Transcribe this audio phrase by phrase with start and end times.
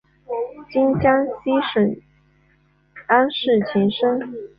[0.71, 2.01] 今江西省高
[3.07, 4.33] 安市前身。